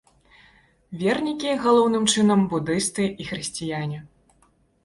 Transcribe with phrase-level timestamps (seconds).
[1.01, 3.99] Вернікі галоўным чынам будысты і хрысціяне.